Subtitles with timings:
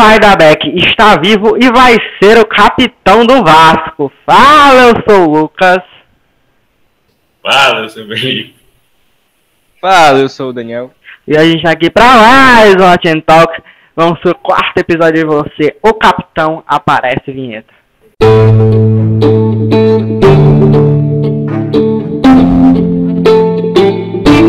[0.00, 4.10] pai da Beck está vivo e vai ser o capitão do Vasco.
[4.24, 5.82] Fala, eu sou o Lucas.
[7.42, 8.54] Fala, eu sou o Felipe.
[9.78, 10.90] Fala, eu sou o Daniel.
[11.28, 13.62] E a gente tá aqui para mais um Team Talk.
[13.94, 17.74] Vamos pro quarto episódio de você, o capitão, aparece vinheta.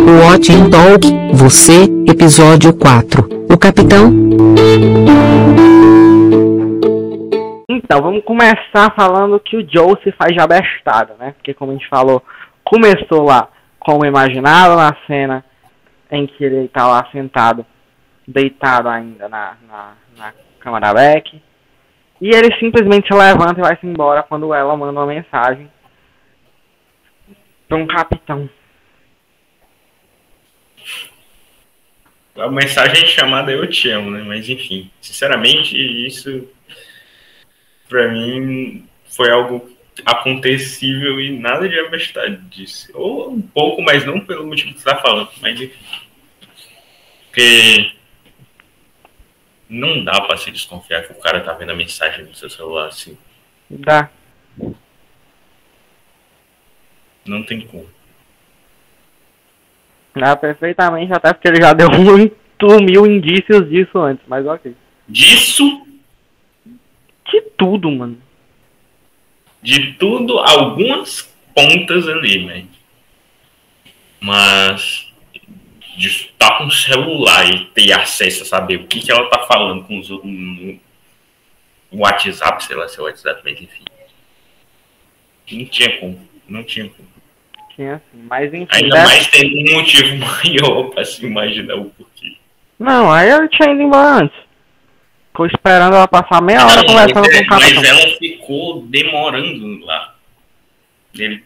[0.01, 3.45] Watch and Talk, você, episódio 4.
[3.51, 4.09] O capitão?
[7.69, 11.33] Então, vamos começar falando que o Joe se faz de abestado, né?
[11.33, 12.23] Porque, como a gente falou,
[12.63, 13.47] começou lá
[13.79, 15.45] como imaginado na cena
[16.09, 17.65] em que ele tá lá sentado,
[18.27, 21.39] deitado ainda na, na, na cama da Beck.
[22.19, 25.69] E ele simplesmente se levanta e vai-se embora quando ela manda uma mensagem
[27.67, 28.49] para um capitão.
[32.41, 34.23] A mensagem chamada Eu Te Amo, né?
[34.25, 36.47] Mas enfim, sinceramente, isso
[37.87, 39.69] pra mim foi algo
[40.05, 42.89] acontecível e nada de abestade disso.
[42.95, 45.85] Ou um pouco, mas não pelo motivo que você tá falando, mas enfim.
[47.27, 47.91] Porque
[49.69, 52.87] não dá pra se desconfiar que o cara tá vendo a mensagem no seu celular
[52.87, 53.17] assim.
[53.69, 54.09] Dá.
[57.25, 57.87] Não tem como.
[60.15, 62.40] Dá perfeitamente, até porque ele já deu muito
[62.81, 64.73] mil indícios disso antes, mas ok.
[65.07, 65.85] Disso,
[67.31, 68.17] De tudo, mano.
[69.61, 71.21] de tudo, algumas
[71.55, 72.65] pontas ali, né?
[74.19, 75.07] Mas
[75.97, 79.39] de estar com o celular e ter acesso a saber o que, que ela tá
[79.45, 80.79] falando com os outros no
[81.91, 83.83] WhatsApp, sei lá se é o WhatsApp, mas enfim.
[85.51, 87.07] Não tinha como, não tinha como.
[87.75, 88.67] Tinha mas enfim.
[88.71, 92.10] Ainda deve- mais tendo um motivo maior pra se imaginar o porquê.
[92.81, 94.37] Não, aí eu tinha ido embora antes.
[95.27, 97.75] Ficou esperando ela passar meia hora Não, conversando mas, com o capitão.
[97.75, 100.15] mas ela ficou demorando lá.
[101.13, 101.43] Ele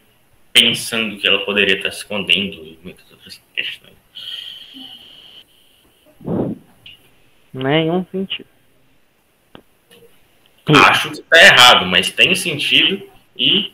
[0.53, 3.93] pensando que ela poderia estar se escondendo e muitas outras questões.
[7.53, 8.47] Nenhum sentido.
[10.67, 13.07] Acho que tá errado, mas tem sentido
[13.37, 13.71] e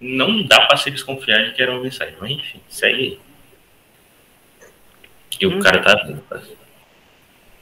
[0.00, 2.14] não dá pra se desconfiar de que era uma mensagem.
[2.20, 3.20] Mas enfim, segue aí.
[5.40, 5.60] E o Hum.
[5.60, 6.20] cara tá vendo.
[6.22, 6.40] tá?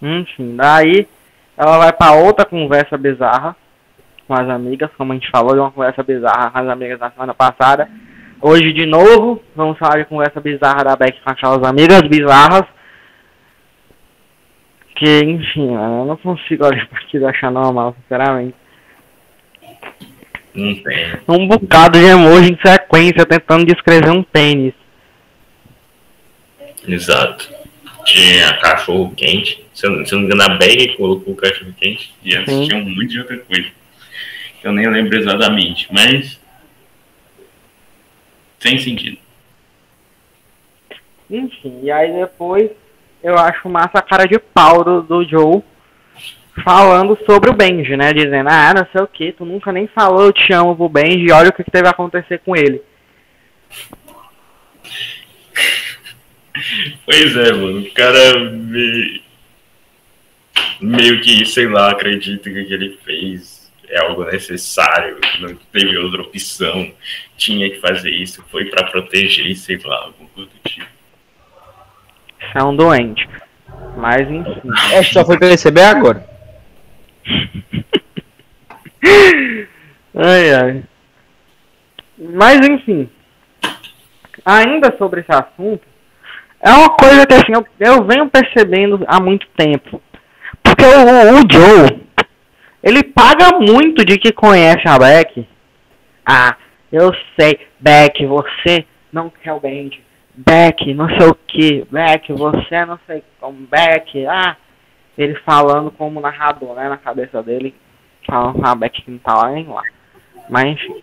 [0.02, 1.06] Enfim, daí
[1.56, 3.54] ela vai pra outra conversa bizarra
[4.26, 7.10] com as amigas, como a gente falou, de uma conversa bizarra com as amigas na
[7.10, 7.88] semana passada.
[8.40, 12.64] Hoje, de novo, vamos falar de conversa bizarra da Beck com aquelas amigas bizarras.
[14.96, 18.54] Que, enfim, eu não consigo olhar pra aquilo e achar normal, sinceramente.
[20.54, 21.12] Não tem.
[21.28, 24.74] Um bocado de emoji em sequência tentando descrever um pênis.
[26.86, 27.61] Exato.
[28.04, 29.64] Tinha cachorro quente.
[29.72, 32.14] Se eu, se eu não me engano, a Bag colocou o cachorro quente.
[32.22, 32.68] E antes Sim.
[32.68, 33.68] tinha um monte de outra coisa.
[34.62, 36.40] Eu nem lembro exatamente, mas.
[38.58, 39.18] Sem sentido.
[41.28, 42.70] Enfim, e aí depois
[43.22, 45.62] eu acho massa a cara de pau do, do Joe
[46.62, 48.12] falando sobre o Benji, né?
[48.12, 51.32] Dizendo, ah, não sei o que, tu nunca nem falou eu te amo pro Benji,
[51.32, 52.82] olha o que, que teve a acontecer com ele.
[57.04, 57.80] Pois é, mano.
[57.80, 59.22] O cara me-
[60.80, 65.96] meio que, sei lá, acredita que o que ele fez é algo necessário, não teve
[65.98, 66.90] outra opção,
[67.36, 70.86] tinha que fazer isso, foi pra proteger, sei lá, alguma coisa do tipo.
[72.54, 73.28] É um doente.
[73.96, 74.60] Mas enfim.
[74.92, 76.26] É, só foi perceber agora.
[80.14, 80.82] ai, ai.
[82.19, 83.08] Mas enfim.
[84.44, 85.86] Ainda sobre esse assunto,
[86.62, 90.00] é uma coisa que assim, eu, eu venho percebendo há muito tempo.
[90.62, 92.06] Porque o, o Joe,
[92.82, 95.46] ele paga muito de que conhece a Beck.
[96.24, 96.56] Ah,
[96.92, 100.00] eu sei, Beck, você não quer o Benji.
[100.34, 101.86] Beck, não sei o que.
[101.90, 103.66] Beck, você não sei como.
[103.66, 104.56] Beck, ah.
[105.18, 107.74] Ele falando como narrador, né, na cabeça dele.
[108.26, 109.82] Falando a Beck não tá lá nem lá.
[110.48, 111.02] Mas enfim.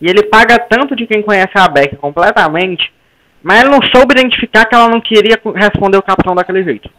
[0.00, 2.92] E ele paga tanto de quem conhece a Beck completamente,
[3.46, 6.90] mas ele não soube identificar que ela não queria responder o capitão daquele jeito.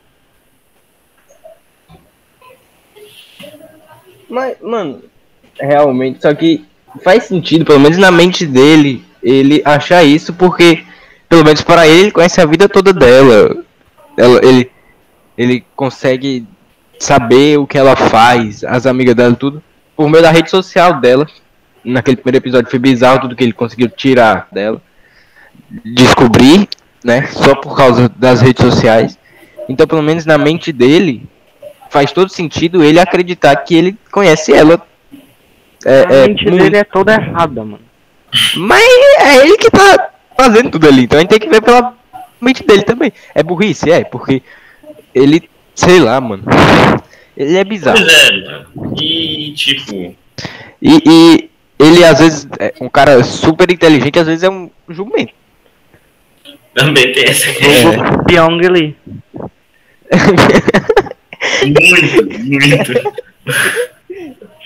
[4.30, 5.04] Mas, mano,
[5.60, 6.64] realmente, só que
[7.04, 10.86] faz sentido, pelo menos na mente dele, ele achar isso, porque,
[11.28, 13.66] pelo menos para ele, ele conhece a vida toda dela.
[14.16, 14.72] Ela, ele,
[15.38, 16.48] ele consegue
[16.98, 19.62] saber o que ela faz, as amigas dela, tudo,
[19.98, 21.28] por meio da rede social dela.
[21.84, 24.82] Naquele primeiro episódio foi bizarro tudo que ele conseguiu tirar dela.
[25.84, 26.68] Descobrir,
[27.04, 27.28] né?
[27.28, 29.18] Só por causa das redes sociais.
[29.70, 31.28] Então, pelo menos na mente dele,
[31.90, 34.82] faz todo sentido ele acreditar que ele conhece ela.
[35.86, 36.64] É, a é, mente muito.
[36.64, 37.80] dele é toda errada, mano.
[38.56, 38.84] Mas
[39.20, 41.94] é ele que tá fazendo tudo ali, então a gente tem que ver pela
[42.42, 43.12] mente dele também.
[43.34, 44.42] É burrice, é, porque
[45.14, 46.44] ele, sei lá, mano.
[47.36, 47.98] Ele é bizarro.
[48.00, 48.96] Pois é, mano.
[49.02, 50.16] E, tipo,
[50.82, 51.50] E, e
[51.80, 55.34] ele, às vezes, é um cara super inteligente, às vezes é um jumento.
[56.78, 57.54] Também tem essa É.
[57.54, 58.24] questão.
[58.26, 58.96] Pyong Lee.
[61.66, 63.14] Muito, muito.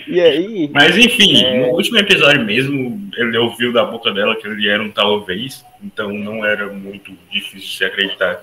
[0.08, 0.70] E aí?
[0.72, 1.60] Mas enfim, É.
[1.60, 6.12] no último episódio mesmo, ele ouviu da boca dela que ele era um talvez, então
[6.12, 8.42] não era muito difícil se acreditar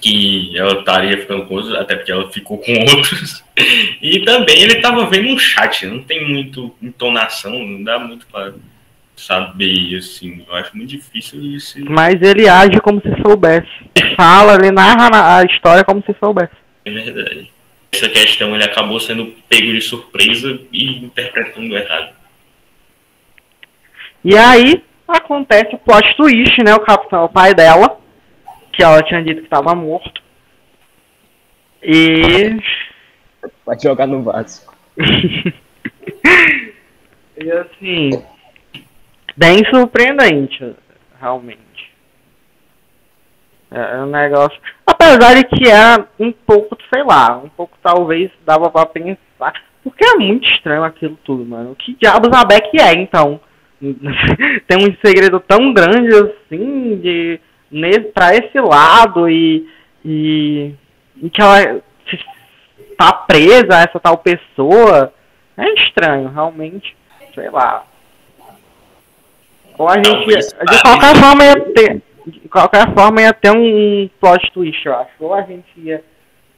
[0.00, 3.44] que ela estaria ficando com outros, até porque ela ficou com outros.
[4.00, 8.52] E também ele tava vendo um chat, não tem muito entonação, não dá muito pra
[9.18, 11.78] saber, assim, eu acho muito difícil isso.
[11.90, 13.68] Mas ele age como se soubesse.
[14.16, 16.52] Fala, ele narra na- a história como se soubesse.
[16.84, 17.50] É verdade.
[17.92, 22.12] Essa questão ele acabou sendo pego de surpresa e interpretando errado.
[24.24, 26.74] E aí acontece o plot twist, né?
[26.74, 27.98] O capitão, o pai dela,
[28.72, 30.22] que ela tinha dito que estava morto.
[31.82, 32.56] E.
[33.64, 34.66] Vai jogar no vaso.
[37.40, 38.10] e assim.
[39.38, 40.74] Bem surpreendente,
[41.20, 41.92] realmente.
[43.70, 44.58] É é um negócio.
[44.84, 49.52] Apesar de que é um pouco, sei lá, um pouco talvez dava pra pensar.
[49.84, 51.76] Porque é muito estranho aquilo tudo, mano.
[51.76, 53.40] Que diabos a Beck é, então?
[54.66, 57.40] Tem um segredo tão grande assim de
[58.12, 59.68] pra esse lado e,
[60.04, 60.74] e,
[61.22, 61.80] e que ela
[62.98, 65.14] tá presa a essa tal pessoa.
[65.56, 66.96] É estranho, realmente.
[67.36, 67.84] Sei lá.
[69.78, 70.08] Ou a gente.
[70.10, 72.02] Talvez De qualquer forma ia ter.
[72.26, 75.10] De qualquer forma ia ter um plot twist, eu acho.
[75.20, 76.04] Ou a gente ia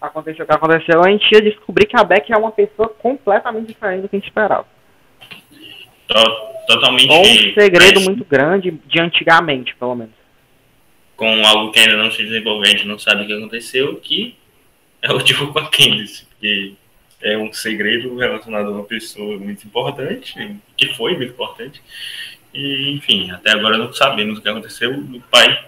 [0.00, 2.88] acontecer o que aconteceu, ou a gente ia descobrir que a Beck é uma pessoa
[2.88, 4.66] completamente diferente do que a gente esperava.
[6.08, 7.10] To- Totalmente.
[7.10, 10.14] Ou um segredo mas muito grande de antigamente, pelo menos.
[11.16, 14.36] Com algo que ainda não se desenvolveu, a gente não sabe o que aconteceu, que
[15.02, 16.74] é o tipo com a Candice, porque
[17.22, 21.82] é um segredo relacionado a uma pessoa muito importante, que foi muito importante.
[22.52, 24.92] E, enfim, até agora não sabemos o que aconteceu.
[24.92, 25.66] O pai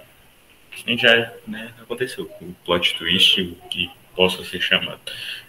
[0.99, 2.31] já né, aconteceu.
[2.41, 5.01] O plot twist, o que possa ser chamado.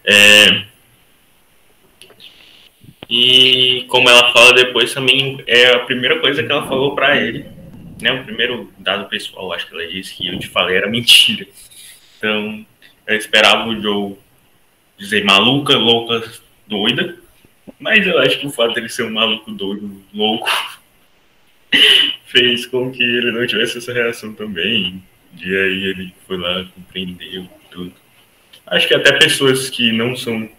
[0.04, 0.66] É,
[3.10, 7.46] E como ela fala depois também, é a primeira coisa que ela falou pra ele.
[8.02, 11.48] Né, o primeiro dado pessoal, acho que ela disse que eu te falei era mentira.
[12.18, 12.66] Então,
[13.08, 14.16] eu esperava o Joe
[14.98, 16.24] dizer maluca, louca,
[16.68, 17.18] doida.
[17.80, 20.50] Mas eu acho que o fato dele ser um maluco doido, louco,
[22.26, 25.04] fez com que ele não tivesse essa reação também.
[25.42, 27.94] E aí ele foi lá, compreendeu tudo.
[28.66, 30.50] Acho que até pessoas que não são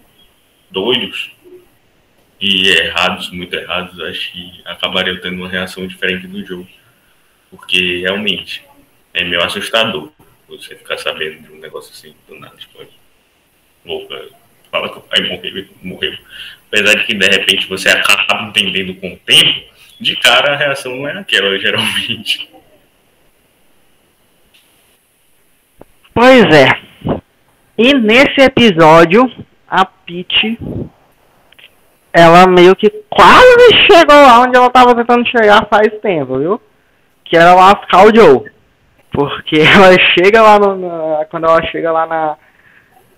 [0.70, 1.30] doidos
[2.40, 6.68] e errados, muito errados, acho que acabariam tendo uma reação diferente do jogo.
[7.50, 8.64] Porque realmente
[9.12, 10.10] é meio assustador
[10.48, 12.56] você ficar sabendo de um negócio assim do nada.
[12.56, 12.84] Tipo,
[13.84, 14.28] louca,
[14.70, 16.18] fala que o pai morreu morreu.
[16.68, 20.94] Apesar de que de repente você acaba entendendo com o tempo, de cara a reação
[20.96, 22.50] não é aquela, geralmente.
[26.12, 26.68] Pois é.
[27.76, 29.30] E nesse episódio,
[29.68, 30.58] a Peach,
[32.12, 36.60] ela meio que quase chegou lá onde ela tava tentando chegar faz tempo, viu?
[37.24, 38.50] Que era lascar o Joe.
[39.10, 42.36] Porque ela chega lá no, na- quando ela chega lá na,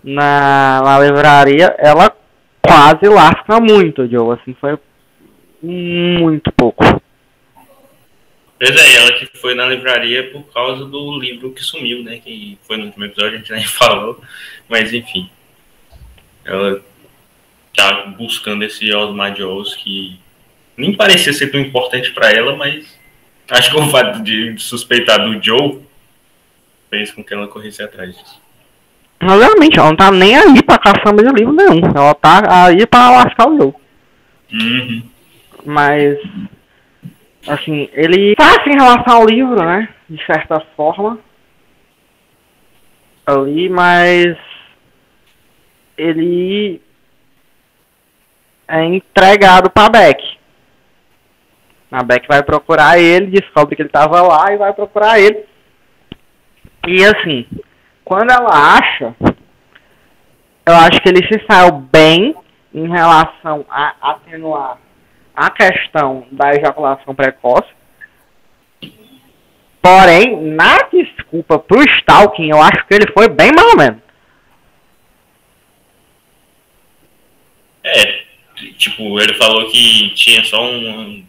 [0.03, 2.11] na, na livraria, ela
[2.67, 4.79] quase lasca muito Joe, assim, foi
[5.67, 6.85] muito pouco.
[8.59, 12.19] Pois é, ela que foi na livraria por causa do livro que sumiu, né?
[12.19, 14.21] Que foi no último episódio, a gente nem falou.
[14.69, 15.29] Mas enfim.
[16.45, 16.81] Ela
[17.75, 20.19] tá buscando esse Osmar Jones que
[20.77, 22.99] nem parecia ser tão importante pra ela, mas
[23.51, 25.81] acho que o fato de suspeitar do Joe
[26.89, 28.41] fez com que ela corresse atrás disso.
[29.21, 31.81] Mas realmente, ela não tá nem aí pra caçamba de livro nenhum.
[31.95, 33.75] Ela tá aí pra lascar o Joe.
[34.53, 35.03] Uhum.
[35.67, 36.17] Mas,
[37.49, 39.89] assim, ele fácil em relação ao livro, né?
[40.09, 41.19] De certa forma.
[43.27, 44.39] Ali, mas.
[45.99, 46.81] Ele.
[48.69, 50.39] É entregado pra Beck.
[51.91, 55.45] A Beck vai procurar ele, descobre que ele tava lá e vai procurar ele.
[56.87, 57.47] E assim,
[58.05, 59.15] quando ela acha,
[60.67, 62.35] eu acho que ele se saiu bem
[62.75, 64.79] em relação a atenuar
[65.37, 67.69] a questão da ejaculação precoce.
[69.83, 74.07] Porém, na desculpa pro Stalking, eu acho que ele foi bem mal menos.
[78.79, 81.25] Tipo, ele falou que tinha só um,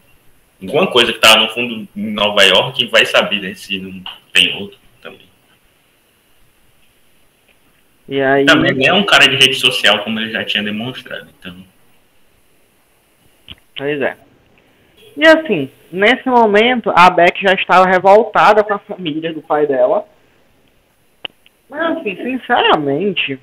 [0.61, 4.01] alguma coisa que tava no fundo em Nova York e vai saber né, se não
[4.33, 5.27] tem outro também.
[8.07, 8.45] E aí.
[8.45, 11.27] Também é um cara de rede social, como ele já tinha demonstrado.
[11.37, 11.55] Então,
[13.77, 14.17] Pois é.
[15.15, 20.05] E assim, nesse momento, a Beck já estava revoltada com a família do pai dela.
[21.69, 23.39] Mas assim, sinceramente,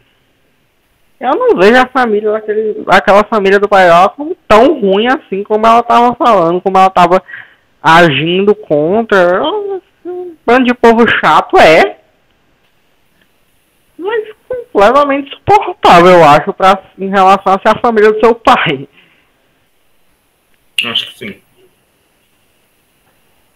[1.21, 5.43] eu não vejo a família daquele, daquela família do pai dela como tão ruim assim
[5.45, 7.23] como ela estava falando, como ela estava
[7.83, 9.43] agindo contra.
[9.43, 9.81] Um
[10.47, 11.99] bando de povo chato é.
[13.97, 18.89] Mas completamente suportável, eu acho, pra, em relação a ser a família do seu pai.
[20.91, 21.41] Acho que sim.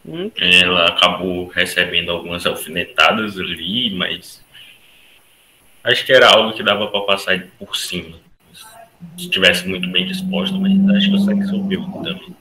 [0.07, 4.43] Hum, Ela acabou recebendo algumas alfinetadas ali, mas
[5.85, 8.17] acho que era algo que dava para passar por cima.
[9.17, 12.37] Se estivesse muito bem disposta, mas acho que o sexo subiu também.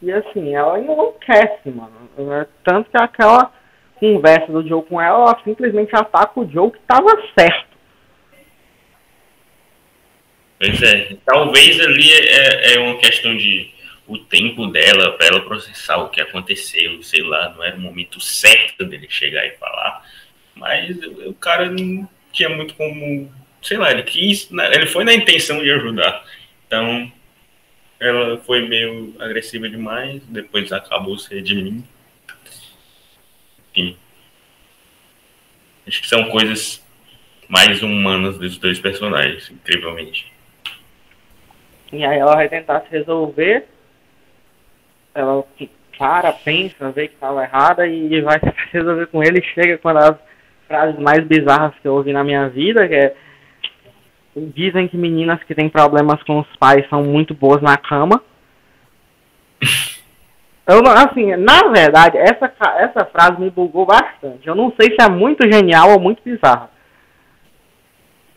[0.00, 1.92] E assim, ela enlouquece, mano.
[2.32, 3.52] É, Tanto que aquela
[3.96, 7.67] conversa do Joe com ela, ela simplesmente ataca o Joe que tava certo.
[10.58, 13.70] Pois é, talvez ali é, é uma questão de
[14.08, 18.20] o tempo dela para ela processar o que aconteceu, sei lá, não era o momento
[18.20, 20.02] certo dele chegar e falar,
[20.54, 20.96] mas
[21.26, 23.30] o cara não tinha muito como,
[23.62, 26.24] sei lá, ele quis, né, ele foi na intenção de ajudar,
[26.66, 27.12] então
[28.00, 31.86] ela foi meio agressiva demais, depois acabou se redimindo,
[33.70, 33.96] enfim,
[35.86, 36.82] acho que são coisas
[37.46, 40.37] mais humanas dos dois personagens, incrivelmente.
[41.92, 43.66] E aí ela vai tentar se resolver.
[45.14, 45.44] Ela
[45.98, 49.42] para, pensa, vê que tava errada e vai tentar se resolver com ele.
[49.42, 50.18] Chega com uma das
[50.66, 53.14] frases mais bizarras que eu ouvi na minha vida, que é
[54.54, 58.22] Dizem que meninas que têm problemas com os pais são muito boas na cama.
[60.66, 64.46] Eu não, assim, na verdade, essa, essa frase me bugou bastante.
[64.46, 66.70] Eu não sei se é muito genial ou muito bizarra.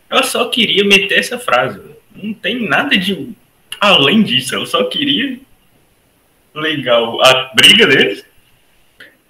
[0.08, 1.78] Ela só queria meter essa frase.
[2.16, 3.34] Não tem nada de
[3.82, 4.54] além disso.
[4.54, 5.40] Ela só queria
[6.54, 8.24] legal a briga deles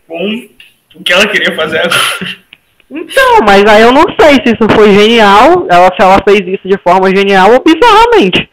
[0.06, 0.48] com
[0.94, 2.42] o que ela queria fazer agora.
[2.90, 6.68] Então, mas aí eu não sei se isso foi genial, ela, se ela fez isso
[6.68, 8.50] de forma genial ou bizarramente.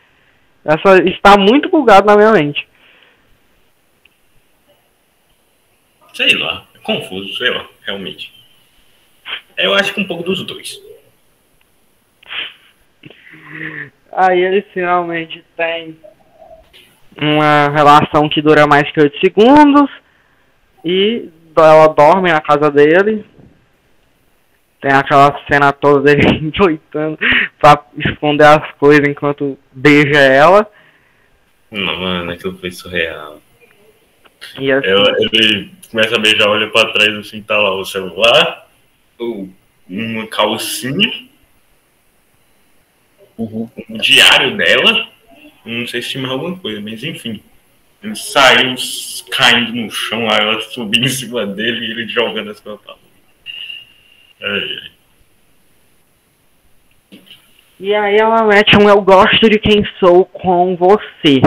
[0.64, 2.66] Essa está muito bugado na minha mente.
[6.14, 8.34] Sei lá, é confuso, sei lá, realmente.
[9.58, 10.82] Eu acho que um pouco dos dois.
[14.12, 15.98] Aí eles finalmente têm
[17.22, 19.90] uma relação que dura mais que 8 segundos
[20.84, 23.26] e ela dorme na casa dele.
[24.82, 27.18] Tem aquela cena toda dele endoidando
[27.60, 30.70] pra esconder as coisas enquanto beija ela.
[31.70, 33.40] Mano, aquilo foi surreal.
[34.58, 38.68] E assim, Ela- ele começa a beijar, olha pra trás assim, tá lá o celular,
[39.20, 39.50] o-
[39.90, 41.12] uma calcinha,
[43.44, 45.08] o, o diário dela,
[45.66, 47.42] não sei se tinha mais alguma coisa, mas enfim.
[48.02, 48.76] Ele saiu
[49.30, 52.94] caindo no chão, aí ela subindo em cima dele e ele jogando as coisas pra
[52.94, 53.00] lá.
[57.80, 61.42] E aí ela mete um eu gosto de quem sou com você.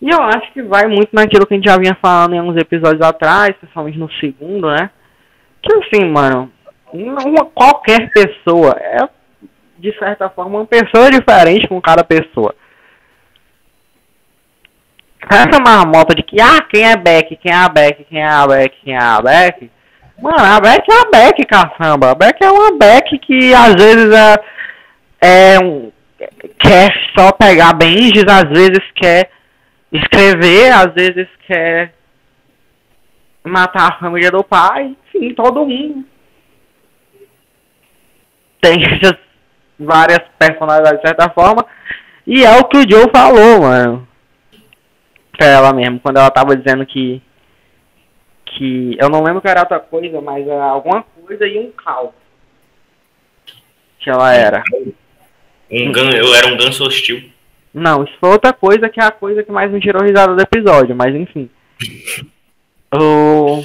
[0.00, 2.56] E eu acho que vai muito naquilo que a gente já vinha falando em uns
[2.56, 4.90] episódios atrás, principalmente no segundo, né?
[5.62, 6.50] Que assim, mano,
[6.92, 9.08] uma, qualquer pessoa é,
[9.82, 12.54] de certa forma, uma pessoa diferente com cada pessoa.
[15.28, 18.46] Essa marmota de que, ah, quem é Beck, quem é a Beck, quem é a
[18.46, 19.70] Beck, quem é a Beck.
[20.20, 22.12] Mano, a Beck é a Beck, caçamba.
[22.12, 24.44] A Beck é uma Beck que às vezes é,
[25.20, 25.90] é um,
[26.60, 29.30] quer só pegar benjes, às vezes quer
[29.90, 31.92] escrever, às vezes quer
[33.42, 36.06] matar a família do pai, enfim, todo mundo.
[38.60, 38.76] Tem
[39.78, 41.66] várias personalidades de certa forma.
[42.26, 44.08] E é o que o Joe falou, mano.
[45.36, 47.20] Pra ela mesmo, quando ela tava dizendo que.
[48.44, 48.96] Que.
[49.00, 52.10] Eu não lembro que era outra coisa, mas era alguma coisa e um caos.
[53.98, 54.62] Que ela era.
[55.70, 57.22] Um gan, eu era um ganso hostil.
[57.72, 60.42] Não, isso foi outra coisa que é a coisa que mais me tirou risada do
[60.42, 61.48] episódio, mas enfim.
[62.94, 63.64] O...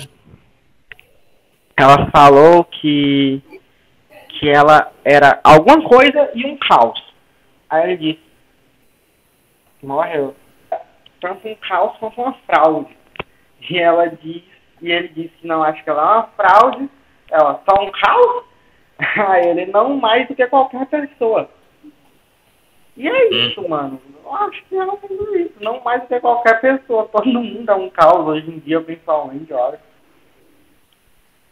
[1.75, 3.41] Ela falou que
[4.39, 7.01] que ela era alguma coisa e um caos.
[7.69, 8.23] Aí ele disse,
[9.83, 10.35] morreu.
[11.19, 12.95] Tanto um caos quanto uma fraude.
[13.69, 14.45] E ela disse,
[14.81, 16.89] e ele disse que não acha que ela é uma fraude,
[17.31, 18.45] ela só um caos?
[19.29, 21.49] Aí ele não mais do que qualquer pessoa.
[22.95, 24.01] E é isso, mano.
[24.23, 25.53] Eu acho que ela tem tudo isso.
[25.59, 27.07] Não mais do que qualquer pessoa.
[27.13, 29.79] Todo mundo é um caos hoje em dia, principalmente, olha.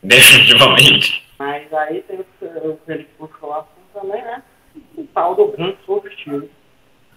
[0.01, 1.24] Definitivamente.
[1.37, 2.25] Mas aí tem o
[2.69, 4.43] o que ele puxou lá também, né?
[4.97, 6.49] O tal do ganso hostil.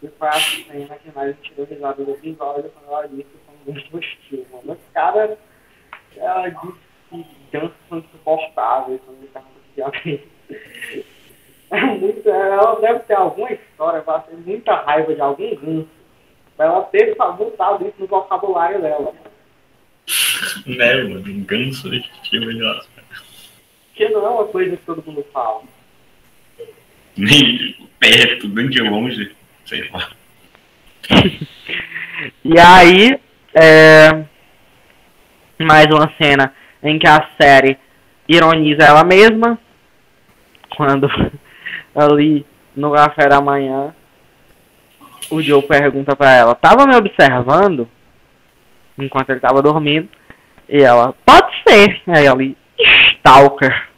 [0.01, 3.75] Que foi a cena que mais tirou risada do episódio quando ela disse que foi
[3.75, 4.47] um hostil.
[4.53, 5.39] Mano, esse cara,
[6.17, 6.79] ela disse
[7.11, 9.59] que gansos são insuportáveis quando ele com
[11.77, 15.89] é muito, Ela deve ter alguma história, ela ter muita raiva de algum ganso.
[16.59, 19.13] Ela ter botado isso no vocabulário dela.
[20.67, 21.31] Né, mano?
[21.31, 22.98] Um ganso estilo nossa.
[23.99, 25.63] Que não é uma coisa que todo mundo fala.
[27.17, 29.35] Nem perto, nem de longe.
[29.67, 30.09] Sei lá.
[32.45, 33.21] E aí,
[33.55, 34.25] é,
[35.57, 36.53] mais uma cena
[36.83, 37.79] em que a série
[38.27, 39.57] ironiza ela mesma,
[40.77, 41.09] quando
[41.95, 43.95] ali no café da manhã,
[45.31, 47.89] o Joe pergunta pra ela, tava me observando?
[48.99, 50.09] Enquanto ele tava dormindo,
[50.69, 52.57] e ela, pode ser, aí ali,
[53.29, 53.89] stalker,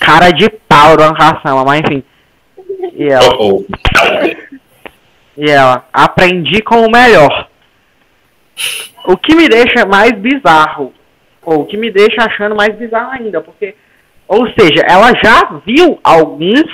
[0.00, 2.02] cara de pau da caçamba, mas enfim,
[2.94, 3.64] e ela, Oh, oh.
[5.36, 7.48] e ela, aprendi com o melhor.
[9.06, 10.92] O que me deixa mais bizarro,
[11.42, 13.74] ou o que me deixa achando mais bizarro ainda, porque,
[14.26, 16.66] ou seja, ela já viu alguns,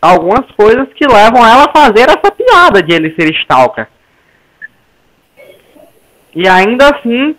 [0.00, 3.88] algumas coisas que levam ela a fazer essa piada de ele ser stalker.
[6.34, 7.36] E ainda assim,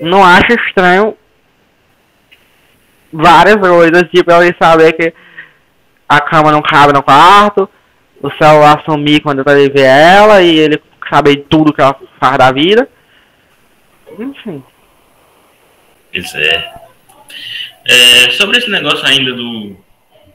[0.00, 1.16] não acha estranho
[3.12, 5.12] várias coisas, tipo ele saber que
[6.08, 7.68] a cama não cabe no quarto,
[8.22, 12.52] o celular sumir quando ele ver ela e ele saber tudo que ela faz da
[12.52, 12.88] vida.
[14.18, 14.62] Enfim.
[16.12, 16.74] Pois é.
[17.86, 19.76] É, Sobre esse negócio ainda do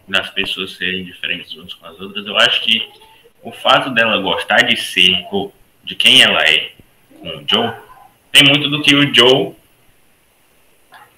[0.07, 2.87] das pessoas serem diferentes umas com as outras, eu acho que
[3.41, 6.71] o fato dela gostar de ser, ou de quem ela é
[7.19, 7.71] com o Joe,
[8.31, 9.55] tem muito do que o Joe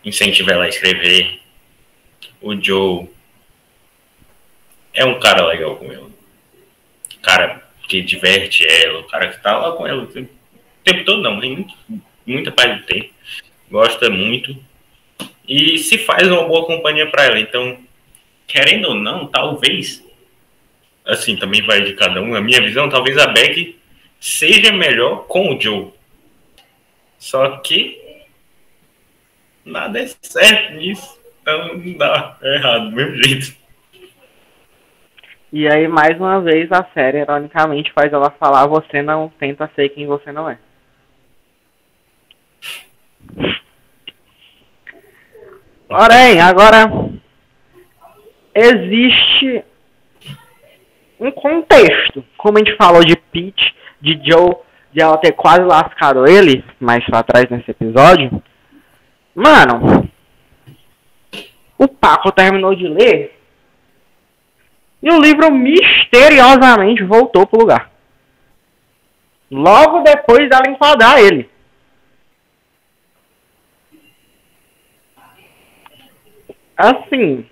[0.07, 1.39] incentiva ela a escrever.
[2.41, 3.09] O Joe
[4.93, 6.09] é um cara legal com ela.
[7.21, 11.05] Cara que diverte ela, o cara que tá lá com ela o tempo, o tempo
[11.05, 11.73] todo, não, tem muito,
[12.25, 13.13] muita paz de tempo.
[13.69, 14.55] Gosta muito
[15.47, 17.39] e se faz uma boa companhia para ela.
[17.39, 17.79] Então,
[18.45, 20.03] querendo ou não, talvez,
[21.05, 23.77] assim, também vai de cada um, a minha visão, talvez a Beck
[24.19, 25.91] seja melhor com o Joe.
[27.19, 28.06] Só que
[29.67, 31.19] nada é certo nisso.
[31.41, 33.55] Então não dá é errado, do mesmo jeito.
[35.51, 39.89] E aí, mais uma vez, a série, ironicamente, faz ela falar você não tenta ser
[39.89, 40.57] quem você não é.
[45.87, 47.09] Porém, agora
[48.53, 49.63] existe
[51.17, 52.25] um contexto.
[52.37, 54.55] Como a gente falou de Pete, de Joe,
[54.91, 58.43] de ela ter quase lascado ele, mais pra trás nesse episódio.
[59.37, 60.09] Mano,
[61.77, 63.39] o Paco terminou de ler
[64.99, 67.91] e o livro misteriosamente voltou pro lugar.
[69.51, 71.47] Logo depois dela enfadar ele.
[76.75, 77.45] Assim,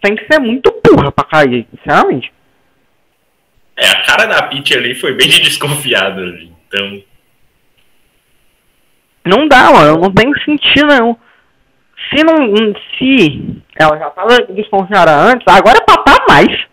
[0.00, 2.32] tem que ser muito burra pra cair, sinceramente.
[3.76, 6.22] É, a cara da Peach ali foi bem de desconfiada.
[6.40, 7.02] Então,
[9.26, 11.18] Não dá, mano, não tem sentido não.
[12.08, 12.74] Se não.
[12.96, 16.66] Se ela já tava desconfiada antes, agora é pra tá mais.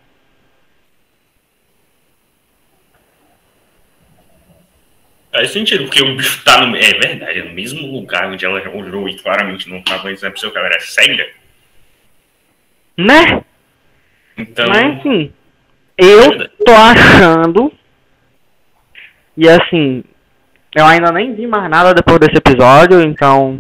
[5.44, 6.76] faz sentido, porque o bicho tá no.
[6.76, 10.58] É verdade, é no mesmo lugar onde ela olhou e claramente não tava dizendo que
[10.58, 11.28] ela era cega.
[12.96, 13.44] Né?
[14.38, 14.68] Então.
[14.70, 15.34] Mas assim,
[15.98, 17.74] eu tô achando.
[19.36, 20.04] E assim,
[20.76, 23.58] eu ainda nem vi mais nada depois desse episódio, então.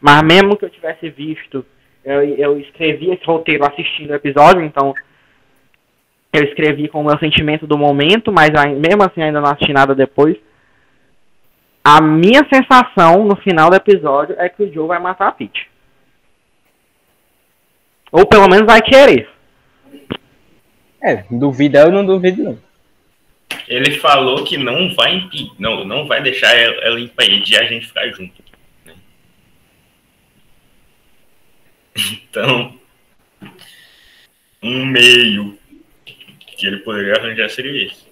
[0.00, 1.64] Mas mesmo que eu tivesse visto,
[2.04, 4.94] eu, eu escrevi esse roteiro assistindo o episódio, então.
[6.32, 9.94] Eu escrevi com o meu sentimento do momento, mas mesmo assim ainda não assisti nada
[9.94, 10.36] depois.
[11.84, 15.68] A minha sensação no final do episódio é que o Joe vai matar a Peach.
[18.10, 19.28] Ou pelo menos vai querer.
[21.02, 22.58] É, duvidar eu não duvido não.
[23.72, 27.86] Ele falou que não vai impedir, não, não vai deixar ela, ela impedir a gente
[27.86, 28.44] ficar junto.
[28.84, 28.94] né?
[31.96, 32.74] Então,
[34.62, 35.58] um meio
[36.04, 38.06] que ele poderia arranjar seria esse.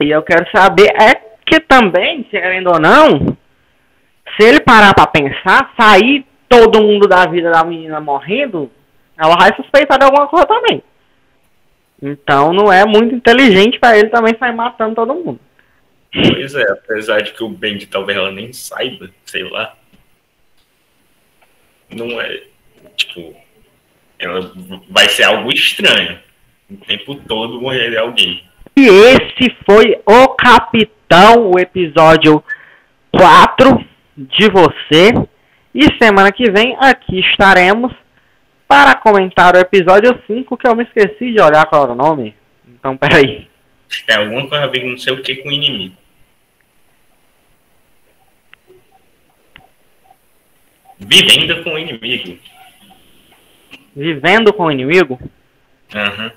[0.00, 3.36] E eu quero saber é que também, querendo ou não,
[4.36, 8.70] se ele parar pra pensar, sair todo mundo da vida da menina morrendo,
[9.18, 10.80] ela vai suspeitar de alguma coisa também.
[12.02, 15.38] Então não é muito inteligente para ele também sair matando todo mundo.
[16.12, 19.74] Pois é, apesar de que o Bendy talvez ela nem saiba, sei lá.
[21.88, 22.42] Não é.
[22.96, 23.34] Tipo.
[24.18, 24.52] Ela
[24.88, 26.18] vai ser algo estranho.
[26.70, 28.44] O tempo todo morrer alguém.
[28.76, 32.42] E esse foi o Capitão, o episódio
[33.10, 33.84] 4
[34.16, 35.12] de você.
[35.74, 37.92] E semana que vem aqui estaremos
[38.72, 42.34] para comentar o episódio 5, que eu me esqueci de olhar qual era o nome.
[42.66, 43.46] Então, peraí.
[44.08, 45.94] É alguma coisa a ver não sei o que com o inimigo.
[50.98, 52.38] Vivendo com o inimigo.
[53.94, 55.20] Vivendo com o inimigo?
[55.94, 56.32] Aham.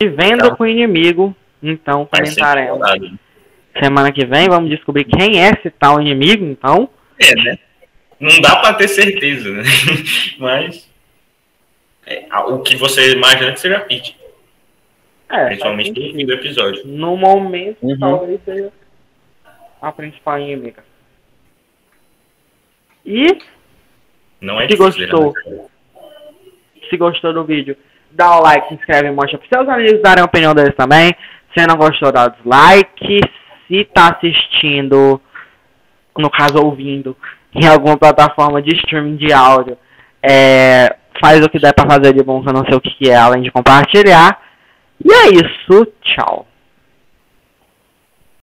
[0.00, 0.56] Vivendo Então.
[0.56, 1.36] com o inimigo.
[1.62, 2.80] Então Vai comentaremos.
[3.80, 6.88] Semana que vem vamos descobrir quem é esse tal inimigo, então.
[7.20, 7.58] É, né?
[8.22, 9.62] Não dá pra ter certeza, né?
[10.38, 10.88] Mas.
[12.06, 14.16] é, o que você imagina que seja Pete.
[15.28, 16.86] É, Principalmente no fim do episódio.
[16.86, 17.98] no momento Uhum.
[17.98, 18.72] talvez seja
[19.80, 20.84] a principal inimiga.
[23.04, 23.26] E
[24.40, 25.08] Não é Que difícil.
[25.08, 25.34] gostou.
[25.46, 25.64] né?
[26.90, 27.74] se gostou do vídeo,
[28.10, 31.10] dá o like, se inscreve e mostra para seus amigos darem a opinião deles também.
[31.56, 33.20] Se não gostou, dá dislike.
[33.66, 35.18] Se tá assistindo,
[36.18, 37.16] no caso ouvindo,
[37.54, 39.76] em alguma plataforma de streaming de áudio,
[40.22, 43.10] é, faz o que der pra fazer de bom, que eu não sei o que
[43.10, 44.40] é, além de compartilhar.
[45.04, 46.46] E é isso, tchau.